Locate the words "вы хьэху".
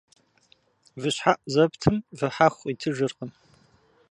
2.17-2.57